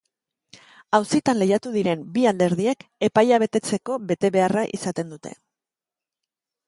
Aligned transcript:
Auzitan 0.99 1.37
lehiatu 1.41 1.73
diren 1.75 2.01
bi 2.15 2.25
alderdiek 2.31 2.87
epaia 3.09 3.39
betetzeko 3.47 3.99
betebeharra 4.13 4.65
izaten 4.79 5.15
dute. 5.17 5.39